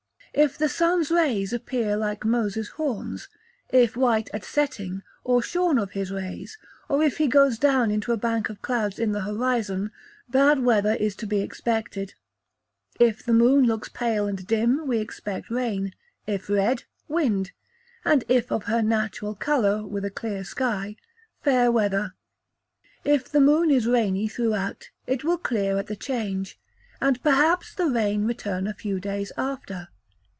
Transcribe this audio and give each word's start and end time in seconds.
If 0.33 0.57
the 0.57 0.69
sun's 0.69 1.11
rays 1.11 1.51
appear 1.51 1.97
like 1.97 2.23
Moses' 2.23 2.69
horns 2.69 3.27
if 3.67 3.97
white 3.97 4.29
at 4.33 4.45
setting, 4.45 5.01
or 5.25 5.41
shorn 5.43 5.77
of 5.77 5.91
his 5.91 6.09
rays, 6.09 6.57
or 6.87 7.03
if 7.03 7.17
he 7.17 7.27
goes 7.27 7.59
down 7.59 7.91
into 7.91 8.13
a 8.13 8.17
bank 8.17 8.47
of 8.49 8.61
clouds 8.61 8.97
in 8.97 9.11
the 9.11 9.23
horizon, 9.23 9.91
bad 10.29 10.59
weather 10.59 10.93
is 10.93 11.17
to 11.17 11.27
be 11.27 11.41
expected. 11.41 12.13
If 12.97 13.25
the 13.25 13.33
moon 13.33 13.65
looks 13.65 13.89
pale 13.89 14.25
and 14.25 14.47
dim, 14.47 14.87
we 14.87 14.99
expect 14.99 15.49
rain; 15.51 15.93
if 16.25 16.49
red, 16.49 16.85
wind; 17.09 17.51
and 18.05 18.23
if 18.29 18.53
of 18.53 18.63
her 18.63 18.81
natural 18.81 19.35
colour, 19.35 19.85
with 19.85 20.05
a 20.05 20.09
clear 20.09 20.45
sky, 20.45 20.95
fair 21.43 21.69
weather. 21.73 22.13
If 23.03 23.27
the 23.27 23.41
moon 23.41 23.69
is 23.69 23.85
rainy 23.85 24.29
throughout, 24.29 24.91
it 25.05 25.25
will 25.25 25.37
clear 25.37 25.77
at 25.77 25.87
the 25.87 25.97
change, 25.97 26.57
and, 27.01 27.21
perhaps, 27.21 27.75
the 27.75 27.87
rain 27.89 28.23
return 28.23 28.65
a 28.65 28.73
few 28.73 28.97
days 28.97 29.33
after. 29.35 29.89